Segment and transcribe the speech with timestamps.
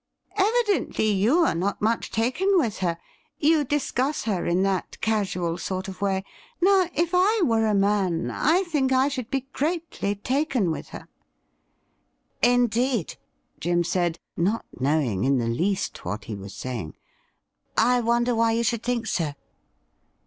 [0.35, 2.97] 'Evidently you are not much taken with her—
[3.47, 6.23] you dis cuss her in that casual sort of way.
[6.59, 11.07] Now, if I were a man, I think I should be greatly taken with her.''
[12.55, 13.17] Indeed!'
[13.61, 16.95] Jim said, not knowing in the least what he was saying.'
[17.93, 19.33] I wonder why you should think so